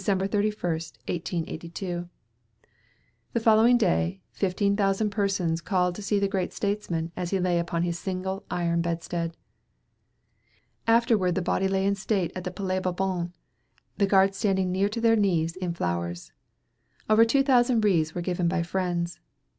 [0.01, 2.09] 31, 1882.
[3.33, 7.59] The following day, fifteen thousand persons called to see the great statesman as he lay
[7.59, 9.37] upon his single iron bedstead.
[10.87, 13.33] Afterward the body lay in state at the Palais Bourbon,
[13.99, 16.31] the guard standing nearly to their knees in flowers.
[17.07, 19.19] Over two thousand wreaths were given by friends.